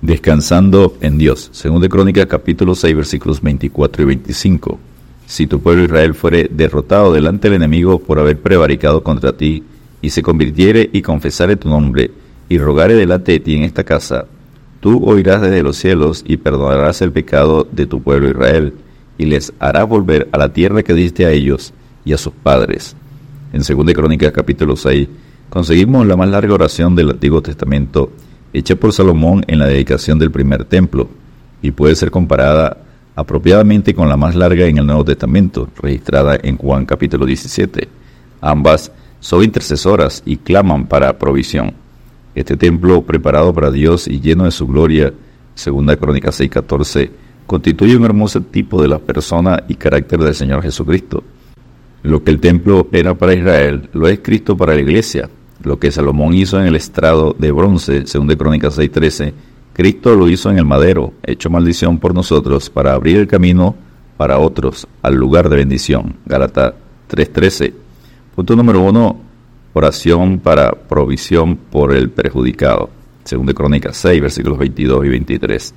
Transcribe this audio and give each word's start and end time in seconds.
Descansando 0.00 0.96
en 1.00 1.18
Dios. 1.18 1.48
Según 1.50 1.80
de 1.80 1.88
Crónicas 1.88 2.26
capítulo 2.26 2.76
6 2.76 2.94
versículos 2.94 3.42
24 3.42 4.04
y 4.04 4.06
25. 4.06 4.78
Si 5.26 5.48
tu 5.48 5.58
pueblo 5.60 5.82
Israel 5.82 6.14
fuere 6.14 6.48
derrotado 6.52 7.12
delante 7.12 7.48
del 7.48 7.56
enemigo 7.56 7.98
por 7.98 8.20
haber 8.20 8.38
prevaricado 8.38 9.02
contra 9.02 9.36
ti, 9.36 9.64
y 10.00 10.10
se 10.10 10.22
convirtiere 10.22 10.88
y 10.92 11.02
confesare 11.02 11.56
tu 11.56 11.68
nombre, 11.68 12.12
y 12.48 12.58
rogare 12.58 12.94
delante 12.94 13.32
de 13.32 13.40
ti 13.40 13.56
en 13.56 13.64
esta 13.64 13.82
casa, 13.82 14.26
tú 14.78 15.02
oirás 15.04 15.42
desde 15.42 15.64
los 15.64 15.76
cielos 15.76 16.24
y 16.24 16.36
perdonarás 16.36 17.02
el 17.02 17.10
pecado 17.10 17.66
de 17.70 17.86
tu 17.86 18.00
pueblo 18.00 18.30
Israel, 18.30 18.74
y 19.18 19.26
les 19.26 19.52
harás 19.58 19.88
volver 19.88 20.28
a 20.30 20.38
la 20.38 20.52
tierra 20.52 20.84
que 20.84 20.94
diste 20.94 21.26
a 21.26 21.32
ellos 21.32 21.74
y 22.04 22.12
a 22.12 22.18
sus 22.18 22.32
padres. 22.32 22.94
En 23.52 23.62
2 23.62 23.84
de 23.84 23.94
Crónicas 23.94 24.30
capítulo 24.30 24.76
6 24.76 25.08
conseguimos 25.50 26.06
la 26.06 26.16
más 26.16 26.28
larga 26.28 26.54
oración 26.54 26.94
del 26.94 27.10
Antiguo 27.10 27.42
Testamento 27.42 28.12
hecha 28.52 28.76
por 28.76 28.92
Salomón 28.92 29.44
en 29.46 29.58
la 29.58 29.66
dedicación 29.66 30.18
del 30.18 30.30
primer 30.30 30.64
templo, 30.64 31.08
y 31.62 31.70
puede 31.70 31.94
ser 31.94 32.10
comparada 32.10 32.78
apropiadamente 33.14 33.94
con 33.94 34.08
la 34.08 34.16
más 34.16 34.36
larga 34.36 34.66
en 34.66 34.78
el 34.78 34.86
Nuevo 34.86 35.04
Testamento, 35.04 35.68
registrada 35.82 36.38
en 36.40 36.56
Juan 36.56 36.86
capítulo 36.86 37.26
17. 37.26 37.88
Ambas 38.40 38.92
son 39.20 39.42
intercesoras 39.42 40.22
y 40.24 40.36
claman 40.36 40.86
para 40.86 41.18
provisión. 41.18 41.72
Este 42.34 42.56
templo 42.56 43.02
preparado 43.02 43.52
para 43.52 43.72
Dios 43.72 44.06
y 44.06 44.20
lleno 44.20 44.44
de 44.44 44.52
su 44.52 44.68
gloria, 44.68 45.12
segunda 45.54 45.96
Crónica 45.96 46.30
6:14, 46.30 47.10
constituye 47.46 47.96
un 47.96 48.04
hermoso 48.04 48.40
tipo 48.42 48.80
de 48.80 48.88
la 48.88 48.98
persona 48.98 49.64
y 49.66 49.74
carácter 49.74 50.20
del 50.20 50.34
Señor 50.34 50.62
Jesucristo. 50.62 51.24
Lo 52.04 52.22
que 52.22 52.30
el 52.30 52.38
templo 52.38 52.86
era 52.92 53.14
para 53.14 53.34
Israel, 53.34 53.88
lo 53.92 54.06
es 54.06 54.20
Cristo 54.20 54.56
para 54.56 54.74
la 54.74 54.80
iglesia, 54.80 55.28
lo 55.62 55.78
que 55.78 55.90
Salomón 55.90 56.34
hizo 56.34 56.60
en 56.60 56.66
el 56.66 56.76
estrado 56.76 57.34
de 57.38 57.50
bronce, 57.52 58.06
según 58.06 58.28
de 58.28 58.36
Crónicas 58.36 58.78
6:13, 58.78 59.32
Cristo 59.72 60.14
lo 60.14 60.28
hizo 60.28 60.50
en 60.50 60.58
el 60.58 60.64
madero, 60.64 61.12
hecho 61.22 61.50
maldición 61.50 61.98
por 61.98 62.14
nosotros, 62.14 62.70
para 62.70 62.94
abrir 62.94 63.16
el 63.16 63.26
camino 63.26 63.76
para 64.16 64.38
otros 64.38 64.86
al 65.02 65.14
lugar 65.14 65.48
de 65.48 65.56
bendición. 65.56 66.16
Gálatas 66.26 66.74
3:13. 67.08 67.72
Punto 68.34 68.56
número 68.56 68.80
uno, 68.80 69.18
oración 69.72 70.38
para 70.38 70.72
provisión 70.72 71.56
por 71.56 71.94
el 71.94 72.10
perjudicado. 72.10 72.90
Según 73.24 73.46
de 73.46 73.54
Crónicas 73.54 73.96
6, 73.96 74.20
versículos 74.20 74.58
22 74.58 75.04
y 75.06 75.08
23. 75.08 75.74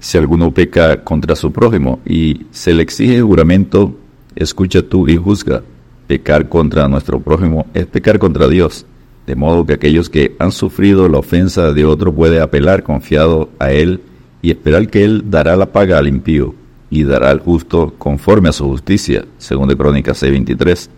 Si 0.00 0.18
alguno 0.18 0.50
peca 0.50 1.02
contra 1.02 1.36
su 1.36 1.52
prójimo 1.52 2.00
y 2.04 2.46
se 2.50 2.74
le 2.74 2.82
exige 2.82 3.22
juramento, 3.22 3.96
escucha 4.34 4.82
tú 4.82 5.08
y 5.08 5.16
juzga. 5.16 5.62
Pecar 6.06 6.48
contra 6.50 6.88
nuestro 6.88 7.20
prójimo 7.20 7.66
es 7.72 7.86
pecar 7.86 8.18
contra 8.18 8.48
Dios 8.48 8.84
de 9.26 9.36
modo 9.36 9.64
que 9.64 9.74
aquellos 9.74 10.10
que 10.10 10.36
han 10.38 10.52
sufrido 10.52 11.08
la 11.08 11.18
ofensa 11.18 11.72
de 11.72 11.84
otro 11.84 12.14
puede 12.14 12.40
apelar 12.40 12.82
confiado 12.82 13.48
a 13.58 13.72
él 13.72 14.02
y 14.42 14.50
esperar 14.50 14.88
que 14.88 15.04
él 15.04 15.24
dará 15.30 15.56
la 15.56 15.72
paga 15.72 15.98
al 15.98 16.08
impío 16.08 16.54
y 16.90 17.04
dará 17.04 17.30
al 17.30 17.40
justo 17.40 17.94
conforme 17.96 18.50
a 18.50 18.52
su 18.52 18.68
justicia, 18.68 19.24
según 19.38 19.68
de 19.68 19.76
Crónicas 19.76 20.22
6:23. 20.22 20.90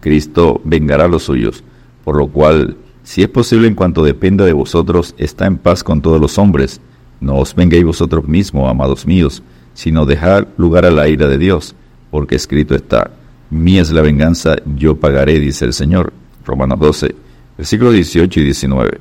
Cristo 0.00 0.60
vengará 0.64 1.06
a 1.06 1.08
los 1.08 1.24
suyos, 1.24 1.64
por 2.04 2.16
lo 2.16 2.28
cual, 2.28 2.76
si 3.02 3.22
es 3.22 3.28
posible 3.28 3.66
en 3.66 3.74
cuanto 3.74 4.04
dependa 4.04 4.44
de 4.44 4.52
vosotros, 4.52 5.14
está 5.16 5.46
en 5.46 5.56
paz 5.56 5.82
con 5.82 6.02
todos 6.02 6.20
los 6.20 6.38
hombres. 6.38 6.80
No 7.20 7.36
os 7.36 7.54
vengáis 7.54 7.84
vosotros 7.84 8.28
mismos, 8.28 8.70
amados 8.70 9.06
míos, 9.06 9.42
sino 9.72 10.04
dejad 10.04 10.46
lugar 10.58 10.84
a 10.84 10.90
la 10.90 11.08
ira 11.08 11.26
de 11.26 11.38
Dios, 11.38 11.74
porque 12.10 12.36
escrito 12.36 12.74
está, 12.74 13.10
mía 13.48 13.80
es 13.80 13.90
la 13.90 14.02
venganza, 14.02 14.56
yo 14.76 14.96
pagaré, 14.96 15.40
dice 15.40 15.64
el 15.64 15.72
Señor. 15.72 16.12
Romanos 16.44 16.78
12 16.78 17.25
Versículos 17.56 17.94
18 17.94 18.40
y 18.40 18.44
19. 18.44 19.00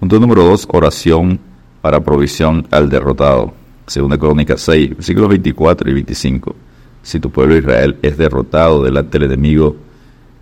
Punto 0.00 0.20
número 0.20 0.44
2. 0.44 0.68
Oración 0.72 1.38
para 1.82 2.00
provisión 2.00 2.66
al 2.70 2.88
derrotado. 2.88 3.54
Segunda 3.86 4.18
Crónica 4.18 4.56
6, 4.56 4.96
versículos 4.96 5.28
24 5.28 5.90
y 5.90 5.94
25. 5.94 6.56
Si 7.02 7.20
tu 7.20 7.30
pueblo 7.30 7.56
Israel 7.56 7.96
es 8.02 8.18
derrotado 8.18 8.82
delante 8.82 9.18
del 9.18 9.30
enemigo, 9.30 9.76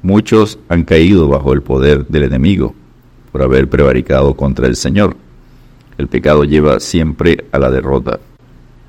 muchos 0.03 0.59
han 0.69 0.85
caído 0.85 1.29
bajo 1.29 1.53
el 1.53 1.63
poder 1.63 2.07
del 2.07 2.23
enemigo 2.23 2.75
por 3.31 3.43
haber 3.43 3.69
prevaricado 3.69 4.35
contra 4.35 4.67
el 4.67 4.77
Señor. 4.77 5.17
El 5.99 6.09
pecado 6.09 6.45
lleva 6.45 6.81
siempre 6.81 7.45
a 7.53 7.59
la 7.59 7.71
derrota. 7.71 8.19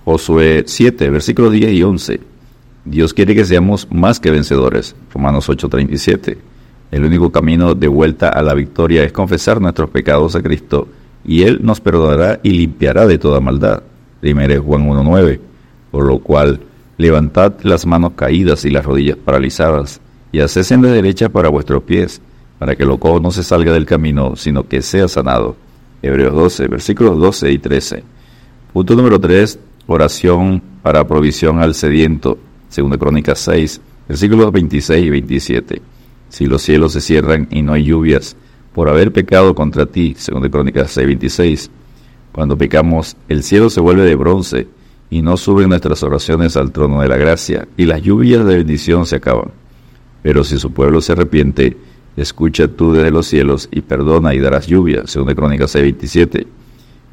Josué 0.06 0.64
7, 0.66 1.10
versículos 1.10 1.52
10 1.52 1.74
y 1.74 1.84
11. 1.84 2.20
Dios 2.86 3.14
quiere 3.14 3.36
que 3.36 3.44
seamos 3.44 3.88
más 3.92 4.20
que 4.20 4.32
vencedores. 4.32 4.96
Romanos 5.14 5.50
8:37. 5.50 6.38
El 6.92 7.04
único 7.04 7.32
camino 7.32 7.76
de 7.76 7.88
vuelta 7.88 8.30
a 8.30 8.42
la 8.42 8.54
victoria 8.54 9.04
es 9.04 9.12
confesar 9.12 9.60
nuestros 9.60 9.90
pecados 9.90 10.36
a 10.36 10.42
Cristo 10.42 10.88
y 11.26 11.44
Él 11.44 11.60
nos 11.64 11.82
perdonará 11.82 12.40
y 12.44 12.52
limpiará 12.52 13.08
de 13.08 13.18
toda 13.18 13.40
maldad. 13.40 13.84
1 14.22 14.62
Juan 14.62 14.88
1.9. 14.88 15.40
Por 15.92 16.06
lo 16.06 16.20
cual, 16.20 16.62
levantad 16.98 17.54
las 17.64 17.86
manos 17.86 18.14
caídas 18.16 18.66
y 18.66 18.70
las 18.70 18.86
rodillas 18.86 19.18
paralizadas 19.18 20.00
y 20.32 20.40
haced 20.40 20.72
en 20.72 20.84
la 20.84 20.90
derecha 20.90 21.30
para 21.30 21.50
vuestros 21.50 21.84
pies, 21.84 22.22
para 22.60 22.76
que 22.76 22.84
el 22.84 22.90
loco 22.90 23.20
no 23.20 23.32
se 23.32 23.44
salga 23.44 23.74
del 23.74 23.86
camino, 23.86 24.36
sino 24.36 24.68
que 24.68 24.82
sea 24.82 25.08
sanado. 25.08 25.56
Hebreos 26.02 26.34
12, 26.34 26.68
versículos 26.68 27.20
12 27.20 27.52
y 27.52 27.58
13. 27.58 28.04
Punto 28.74 28.96
número 28.96 29.20
3. 29.20 29.60
Oración 29.88 30.62
para 30.82 31.08
provisión 31.08 31.60
al 31.60 31.74
sediento. 31.74 32.38
Segunda 32.70 32.98
Crónica 32.98 33.36
6, 33.36 33.82
versículos 34.08 34.52
26 34.52 35.06
y 35.06 35.10
27 35.10 35.95
si 36.30 36.46
los 36.46 36.62
cielos 36.62 36.94
se 36.94 37.02
cierran 37.02 37.48
y 37.52 37.62
no 37.62 37.74
hay 37.74 37.86
lluvias, 37.86 38.36
por 38.74 38.90
haber 38.90 39.14
pecado 39.14 39.56
contra 39.56 39.86
ti, 39.86 40.16
según 40.18 40.44
de 40.44 40.52
Crónicas 40.52 40.98
6:26. 40.98 41.70
Cuando 42.32 42.58
pecamos, 42.58 43.16
el 43.30 43.44
cielo 43.44 43.70
se 43.70 43.80
vuelve 43.80 44.04
de 44.04 44.16
bronce 44.16 44.68
y 45.10 45.22
no 45.22 45.38
suben 45.38 45.70
nuestras 45.70 46.04
oraciones 46.04 46.58
al 46.58 46.72
trono 46.72 47.02
de 47.02 47.08
la 47.08 47.16
gracia, 47.16 47.68
y 47.78 47.86
las 47.86 48.02
lluvias 48.02 48.46
de 48.46 48.58
bendición 48.58 49.06
se 49.06 49.16
acaban. 49.16 49.52
Pero 50.22 50.44
si 50.44 50.60
su 50.60 50.72
pueblo 50.72 51.00
se 51.00 51.14
arrepiente, 51.14 51.78
escucha 52.18 52.68
tú 52.68 52.92
desde 52.92 53.12
los 53.12 53.28
cielos 53.28 53.70
y 53.72 53.82
perdona 53.82 54.34
y 54.34 54.40
darás 54.40 54.68
lluvia, 54.68 55.04
según 55.06 55.30
de 55.30 55.36
Crónicas 55.36 55.72
6:27. 55.74 56.46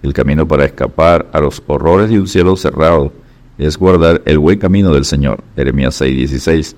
El 0.02 0.12
camino 0.12 0.48
para 0.48 0.64
escapar 0.64 1.28
a 1.32 1.38
los 1.38 1.62
horrores 1.68 2.10
de 2.10 2.18
un 2.18 2.26
cielo 2.26 2.56
cerrado 2.56 3.12
es 3.56 3.78
guardar 3.78 4.22
el 4.24 4.40
buen 4.40 4.58
camino 4.58 4.92
del 4.92 5.04
Señor, 5.04 5.44
Jeremías 5.54 6.00
6:16 6.00 6.74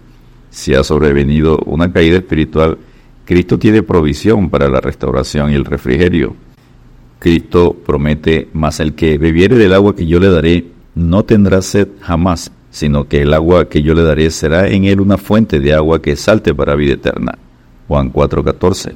si 0.54 0.72
ha 0.72 0.84
sobrevenido 0.84 1.58
una 1.66 1.92
caída 1.92 2.18
espiritual, 2.18 2.78
Cristo 3.24 3.58
tiene 3.58 3.82
provisión 3.82 4.50
para 4.50 4.68
la 4.68 4.80
restauración 4.80 5.50
y 5.50 5.56
el 5.56 5.64
refrigerio. 5.64 6.36
Cristo 7.18 7.74
promete, 7.84 8.48
mas 8.52 8.78
el 8.78 8.94
que 8.94 9.18
bebiere 9.18 9.56
del 9.56 9.74
agua 9.74 9.96
que 9.96 10.06
yo 10.06 10.20
le 10.20 10.30
daré, 10.30 10.66
no 10.94 11.24
tendrá 11.24 11.60
sed 11.60 11.88
jamás, 12.00 12.52
sino 12.70 13.08
que 13.08 13.22
el 13.22 13.34
agua 13.34 13.68
que 13.68 13.82
yo 13.82 13.94
le 13.94 14.04
daré 14.04 14.30
será 14.30 14.68
en 14.68 14.84
él 14.84 15.00
una 15.00 15.18
fuente 15.18 15.58
de 15.58 15.74
agua 15.74 16.00
que 16.00 16.14
salte 16.14 16.54
para 16.54 16.76
vida 16.76 16.94
eterna. 16.94 17.36
Juan 17.88 18.12
4:14. 18.12 18.94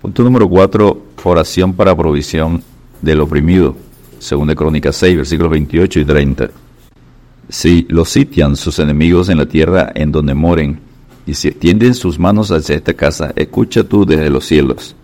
Punto 0.00 0.22
número 0.22 0.48
4, 0.48 1.02
oración 1.24 1.72
para 1.72 1.96
provisión 1.96 2.62
del 3.02 3.20
oprimido. 3.20 3.74
Según 4.20 4.46
de 4.46 4.54
Crónicas 4.54 4.94
6, 4.94 5.16
versículos 5.16 5.50
28 5.50 5.98
y 5.98 6.04
30. 6.04 6.50
Si 7.50 7.84
los 7.88 8.08
sitian 8.08 8.54
sus 8.54 8.78
enemigos 8.78 9.28
en 9.28 9.38
la 9.38 9.46
tierra 9.46 9.90
en 9.96 10.12
donde 10.12 10.34
moren, 10.34 10.78
y 11.26 11.34
si 11.34 11.48
extienden 11.48 11.94
sus 11.94 12.16
manos 12.16 12.52
hacia 12.52 12.76
esta 12.76 12.94
casa, 12.94 13.32
escucha 13.34 13.82
tú 13.82 14.06
desde 14.06 14.30
los 14.30 14.44
cielos. 14.44 14.94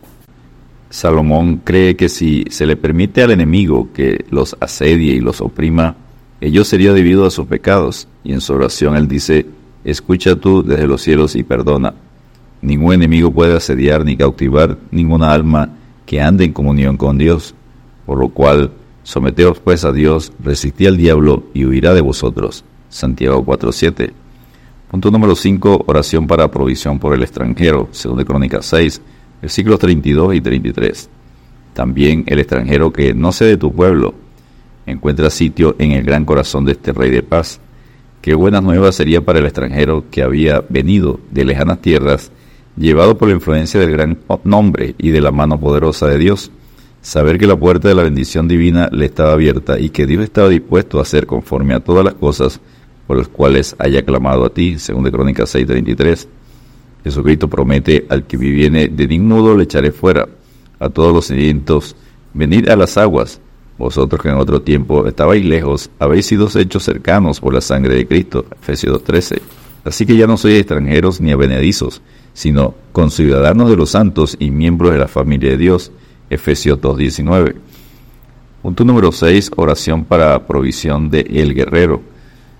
Salomón 0.89 1.61
cree 1.65 1.97
que 1.97 2.09
si 2.09 2.45
se 2.49 2.65
le 2.65 2.77
permite 2.77 3.25
al 3.25 3.33
enemigo 3.33 3.89
que 3.93 4.25
los 4.31 4.57
asedie 4.61 5.15
y 5.15 5.21
los 5.21 5.41
oprima, 5.41 5.97
ello 6.41 6.65
sería 6.65 6.93
debido 6.93 7.27
a 7.27 7.33
sus 7.33 7.47
pecados, 7.47 8.07
y 8.23 8.33
en 8.33 8.41
su 8.41 8.53
oración 8.53 8.95
él 8.95 9.09
dice, 9.09 9.47
escucha 9.83 10.37
tú 10.37 10.63
desde 10.63 10.87
los 10.87 11.03
cielos 11.03 11.35
y 11.35 11.43
perdona. 11.43 11.95
Ningún 12.63 12.95
enemigo 12.95 13.33
puede 13.33 13.57
asediar 13.57 14.05
ni 14.05 14.17
cautivar 14.17 14.79
ninguna 14.93 15.33
alma 15.33 15.71
que 16.07 16.21
ande 16.21 16.45
en 16.45 16.53
comunión 16.53 16.97
con 16.97 17.19
Dios, 17.19 17.57
por 18.07 18.19
lo 18.19 18.29
cual 18.29 18.71
Someteos 19.07 19.61
pues 19.61 19.85
a 19.85 19.93
Dios, 19.93 20.33
resistí 20.43 20.85
al 20.85 20.97
diablo 20.97 21.45
y 21.55 21.65
huirá 21.65 21.95
de 21.95 22.01
vosotros. 22.01 22.65
Santiago 22.89 23.47
4.7. 23.47 24.11
Punto 24.91 25.13
número 25.13 25.37
5. 25.37 25.85
Oración 25.87 26.27
para 26.27 26.51
provisión 26.51 26.99
por 26.99 27.15
el 27.15 27.23
extranjero. 27.23 27.89
Según 27.93 28.19
de 28.19 28.25
Crónicas 28.25 28.67
6, 28.67 29.01
versículos 29.41 29.79
32 29.79 30.35
y 30.35 30.41
33. 30.41 31.09
También 31.73 32.25
el 32.27 32.41
extranjero 32.41 32.93
que 32.93 33.15
no 33.15 33.31
sea 33.31 33.47
de 33.47 33.57
tu 33.57 33.73
pueblo 33.73 34.13
encuentra 34.87 35.31
sitio 35.31 35.77
en 35.79 35.93
el 35.93 36.03
gran 36.03 36.25
corazón 36.25 36.65
de 36.65 36.73
este 36.73 36.93
Rey 36.93 37.13
de 37.13 37.23
paz. 37.23 37.61
Qué 38.21 38.35
buena 38.35 38.61
nueva 38.61 38.91
sería 38.91 39.25
para 39.25 39.39
el 39.39 39.45
extranjero 39.45 40.07
que 40.11 40.25
había 40.25 40.65
venido 40.69 41.21
de 41.31 41.45
lejanas 41.45 41.81
tierras, 41.81 42.33
llevado 42.77 43.17
por 43.17 43.29
la 43.29 43.35
influencia 43.35 43.79
del 43.79 43.93
gran 43.93 44.19
nombre 44.43 44.97
y 44.99 45.11
de 45.11 45.21
la 45.21 45.31
mano 45.31 45.61
poderosa 45.61 46.09
de 46.09 46.19
Dios 46.19 46.51
saber 47.07 47.39
que 47.39 47.47
la 47.47 47.55
puerta 47.55 47.87
de 47.87 47.95
la 47.95 48.03
bendición 48.03 48.49
divina 48.49 48.89
le 48.91 49.07
estaba 49.07 49.33
abierta 49.33 49.79
y 49.79 49.91
que 49.91 50.07
Dios 50.07 50.25
estaba 50.25 50.49
dispuesto 50.49 50.99
a 50.99 51.03
hacer 51.03 51.25
conforme 51.25 51.73
a 51.73 51.79
todas 51.79 52.05
las 52.05 52.15
cosas 52.15 52.61
por 53.07 53.17
las 53.17 53.29
cuales 53.29 53.77
haya 53.79 54.05
clamado 54.05 54.45
a 54.45 54.51
ti, 54.51 54.77
según 54.81 55.05
de 55.05 55.13
Crónicas 55.13 55.55
6:33. 55.55 56.27
Jesucristo 57.05 57.49
promete 57.49 58.07
al 58.09 58.25
que 58.25 58.37
viviene 58.37 58.89
de 58.89 59.07
ningún 59.07 59.57
le 59.57 59.63
echaré 59.63 59.93
fuera. 59.93 60.27
A 60.81 60.89
todos 60.89 61.15
los 61.15 61.27
sedientos, 61.27 61.95
venid 62.35 62.69
a 62.69 62.75
las 62.75 62.99
aguas, 62.99 63.41
Vosotros 63.79 64.21
que 64.21 64.31
en 64.31 64.37
otro 64.37 64.63
tiempo 64.63 65.07
estabais 65.07 65.45
lejos, 65.45 65.91
habéis 66.01 66.27
sido 66.27 66.49
hechos 66.53 66.83
cercanos 66.83 67.41
por 67.41 67.55
la 67.55 67.61
sangre 67.61 67.95
de 67.95 68.07
Cristo. 68.09 68.47
Efesios 68.61 69.05
2.13. 69.05 69.41
Así 69.85 70.07
que 70.07 70.17
ya 70.17 70.27
no 70.27 70.37
sois 70.37 70.57
extranjeros 70.57 71.21
ni 71.21 71.31
avenedizos, 71.31 72.03
sino 72.33 72.75
conciudadanos 72.93 73.71
de 73.71 73.77
los 73.77 73.91
santos 73.91 74.37
y 74.41 74.51
miembros 74.51 74.93
de 74.93 74.99
la 74.99 75.09
familia 75.09 75.51
de 75.51 75.59
Dios. 75.59 75.93
Efesios 76.29 76.81
2.19. 76.81 77.55
Punto 78.63 78.85
número 78.85 79.13
6. 79.13 79.53
Oración 79.57 80.05
para 80.05 80.47
provisión 80.47 81.11
de 81.11 81.21
el 81.21 81.55
guerrero. 81.55 82.03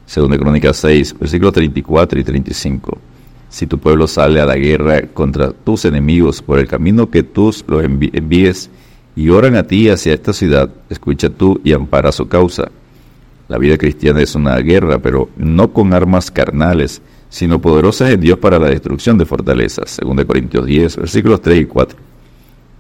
Segunda 0.07 0.39
Crónica 0.39 0.73
6, 0.73 1.19
versículos 1.19 1.53
34 1.53 2.21
y 2.21 2.25
35. 2.25 2.99
Si 3.49 3.67
tu 3.67 3.79
pueblo 3.79 4.07
sale 4.07 4.41
a 4.41 4.47
la 4.47 4.57
guerra 4.57 5.03
contra 5.09 5.51
tus 5.51 5.85
enemigos 5.85 6.43
por 6.43 6.61
el 6.61 6.69
camino 6.69 7.11
que 7.11 7.25
tú 7.25 7.53
los 7.67 7.85
envíes 7.85 8.71
y 9.17 9.31
oran 9.31 9.57
a 9.57 9.65
ti 9.65 9.89
hacia 9.89 10.15
esta 10.15 10.33
ciudad, 10.33 10.71
escucha 10.89 11.31
tú 11.31 11.61
y 11.65 11.73
ampara 11.73 12.13
su 12.13 12.29
causa. 12.29 12.71
La 13.49 13.59
vida 13.59 13.79
cristiana 13.79 14.21
es 14.21 14.35
una 14.35 14.57
guerra, 14.59 14.99
pero 14.99 15.31
no 15.37 15.73
con 15.73 15.93
armas 15.93 16.31
carnales, 16.31 17.03
sino 17.29 17.61
poderosas 17.61 18.11
en 18.11 18.21
Dios 18.21 18.39
para 18.39 18.59
la 18.59 18.69
destrucción 18.69 19.19
de 19.19 19.25
fortalezas. 19.25 19.99
2 20.01 20.25
Corintios 20.25 20.67
10, 20.67 20.97
versículos 20.99 21.41
3 21.41 21.63
y 21.63 21.65
4. 21.65 22.06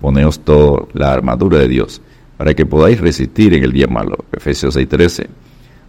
Poneos 0.00 0.40
todo 0.40 0.88
la 0.92 1.12
armadura 1.12 1.58
de 1.58 1.68
Dios, 1.68 2.00
para 2.36 2.54
que 2.54 2.66
podáis 2.66 3.00
resistir 3.00 3.54
en 3.54 3.64
el 3.64 3.72
día 3.72 3.86
malo. 3.86 4.16
Efesios 4.32 4.74
6, 4.74 4.88
13. 4.88 5.26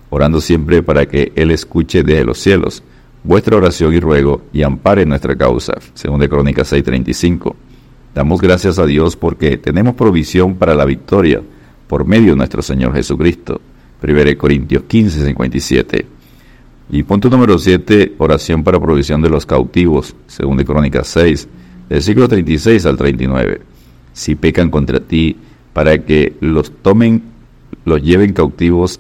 Orando 0.10 0.40
siempre 0.40 0.82
para 0.84 1.06
que 1.06 1.34
Él 1.36 1.52
escuche 1.52 2.04
desde 2.04 2.24
los 2.24 2.38
cielos 2.38 2.84
vuestra 3.24 3.58
oración 3.58 3.94
y 3.94 4.00
ruego 4.00 4.44
y 4.54 4.64
ampare 4.64 5.06
nuestra 5.06 5.36
causa. 5.36 5.74
2 6.02 6.28
Crónicas 6.30 6.70
6, 6.70 6.84
35. 6.84 7.56
Damos 8.16 8.42
gracias 8.42 8.80
a 8.80 8.86
Dios 8.86 9.16
porque 9.16 9.58
tenemos 9.58 9.96
provisión 9.96 10.56
para 10.56 10.74
la 10.74 10.86
victoria 10.86 11.42
por 11.88 12.06
medio 12.06 12.32
de 12.32 12.38
nuestro 12.38 12.62
Señor 12.62 12.94
Jesucristo. 12.94 13.60
1 14.02 14.38
Corintios 14.38 14.84
15, 14.84 15.26
57. 15.26 16.06
Y 16.90 17.04
punto 17.04 17.30
número 17.30 17.58
7, 17.58 18.16
oración 18.18 18.64
para 18.64 18.80
provisión 18.80 19.22
de 19.22 19.30
los 19.30 19.46
cautivos, 19.46 20.16
2 20.40 20.64
Crónicas 20.64 21.08
6, 21.08 21.48
del 21.90 22.02
siglo 22.02 22.30
36 22.30 22.86
al 22.86 22.96
39. 22.96 23.62
Si 24.18 24.34
pecan 24.34 24.72
contra 24.72 25.00
ti, 25.00 25.36
para 25.74 26.04
que 26.04 26.34
los 26.42 26.72
tomen, 26.72 27.22
los 27.86 28.02
lleven 28.02 28.34
cautivos 28.34 29.00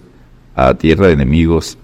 a 0.53 0.75
tierra 0.75 1.07
de 1.07 1.13
enemigos, 1.13 1.79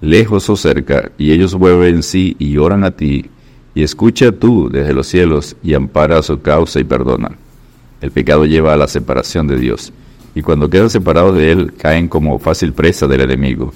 lejos 0.00 0.48
o 0.48 0.56
cerca, 0.56 1.12
y 1.18 1.32
ellos 1.32 1.54
vuelven 1.54 1.96
en 1.96 2.02
sí 2.02 2.36
y 2.38 2.56
oran 2.56 2.82
a 2.84 2.92
ti, 2.92 3.26
y 3.74 3.82
escucha 3.82 4.32
tú 4.32 4.70
desde 4.70 4.94
los 4.94 5.08
cielos 5.08 5.56
y 5.62 5.74
ampara 5.74 6.22
su 6.22 6.40
causa 6.40 6.80
y 6.80 6.84
perdona. 6.84 7.32
El 8.00 8.12
pecado 8.12 8.46
lleva 8.46 8.72
a 8.72 8.78
la 8.78 8.88
separación 8.88 9.46
de 9.46 9.58
Dios, 9.58 9.92
y 10.34 10.40
cuando 10.40 10.70
quedan 10.70 10.88
separados 10.88 11.36
de 11.36 11.52
Él 11.52 11.74
caen 11.76 12.08
como 12.08 12.38
fácil 12.38 12.72
presa 12.72 13.06
del 13.06 13.20
enemigo. 13.20 13.74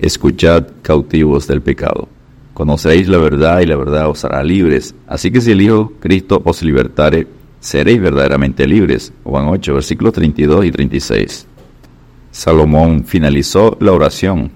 Escuchad, 0.00 0.66
cautivos 0.82 1.46
del 1.46 1.62
pecado. 1.62 2.08
Conoceréis 2.52 3.06
la 3.06 3.18
verdad 3.18 3.60
y 3.60 3.66
la 3.66 3.76
verdad 3.76 4.08
os 4.08 4.24
hará 4.24 4.42
libres. 4.42 4.92
Así 5.06 5.30
que 5.30 5.40
si 5.40 5.52
el 5.52 5.62
Hijo 5.62 5.92
Cristo 6.00 6.42
os 6.44 6.64
libertare, 6.64 7.28
seréis 7.62 8.02
verdaderamente 8.02 8.66
libres. 8.66 9.14
Juan 9.24 9.46
8, 9.46 9.74
versículos 9.74 10.12
32 10.12 10.66
y 10.66 10.72
36. 10.72 11.46
Salomón 12.30 13.04
finalizó 13.04 13.78
la 13.80 13.92
oración 13.92 14.50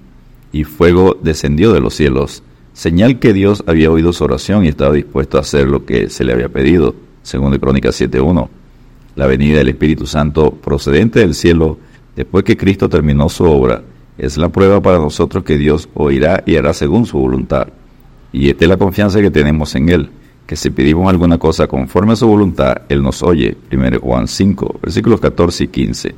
y 0.53 0.65
fuego 0.65 1.17
descendió 1.23 1.73
de 1.73 1.81
los 1.81 1.95
cielos 1.95 2.43
señal 2.77 3.19
que 3.19 3.33
Dios 3.33 3.65
había 3.67 3.91
oído 3.91 4.13
su 4.13 4.23
oración 4.25 4.67
y 4.67 4.69
estaba 4.69 4.93
dispuesto 4.93 5.39
a 5.39 5.41
hacer 5.41 5.67
lo 5.67 5.87
que 5.87 6.11
se 6.11 6.25
le 6.25 6.35
había 6.35 6.51
pedido, 6.51 6.95
según 7.23 7.51
de 7.53 7.59
Crónicas 7.59 7.99
7.1. 7.99 8.49
La 9.15 9.27
venida 9.27 9.59
del 9.59 9.71
Espíritu 9.71 10.07
Santo 10.07 10.51
procedente 10.51 11.21
del 11.21 11.35
cielo, 11.35 11.79
después 12.15 12.45
que 12.45 12.59
Cristo 12.59 12.87
terminó 12.91 13.31
su 13.31 13.45
obra, 13.45 13.83
es 14.19 14.37
la 14.37 14.51
prueba 14.51 14.83
para 14.83 14.99
nosotros 14.99 15.43
que 15.43 15.57
Dios 15.57 15.89
oirá 15.95 16.43
y 16.45 16.57
hará 16.57 16.75
según 16.75 17.07
su 17.07 17.19
voluntad. 17.19 17.69
Y 18.31 18.51
esta 18.51 18.67
es 18.67 18.69
la 18.69 18.77
confianza 18.77 19.23
que 19.23 19.31
tenemos 19.31 19.75
en 19.75 19.89
Él, 19.89 20.11
que 20.47 20.57
si 20.57 20.71
pedimos 20.71 21.09
alguna 21.11 21.39
cosa 21.39 21.67
conforme 21.67 22.13
a 22.13 22.17
su 22.17 22.27
voluntad, 22.27 22.83
Él 22.89 23.03
nos 23.03 23.23
oye. 23.23 23.57
1 23.73 23.99
Juan 24.01 24.29
5, 24.29 24.79
versículos 24.81 25.21
14 25.21 25.65
y 25.65 25.69
15. 25.69 26.15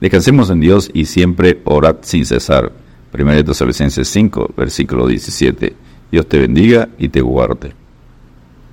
Descansemos 0.00 0.50
en 0.50 0.60
Dios 0.60 0.90
y 0.92 1.04
siempre 1.04 1.60
orad 1.64 1.96
sin 2.02 2.24
cesar. 2.24 2.72
1 3.12 3.44
Tesalonicenses 3.44 4.08
5, 4.08 4.54
versículo 4.56 5.06
17. 5.06 5.74
Dios 6.10 6.26
te 6.26 6.38
bendiga 6.38 6.88
y 6.98 7.08
te 7.08 7.20
guarde. 7.20 7.72